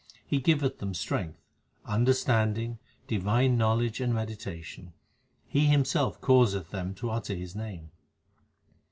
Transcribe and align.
He 0.25 0.39
giveth 0.39 0.79
them 0.79 0.95
strength, 0.95 1.37
understanding, 1.85 2.79
divine 3.05 3.55
knowledge 3.55 4.01
and 4.01 4.11
meditation; 4.11 4.93
He 5.45 5.67
Himself 5.67 6.19
causeth 6.21 6.71
them 6.71 6.95
to 6.95 7.11
utter 7.11 7.35
His 7.35 7.55
name. 7.55 7.91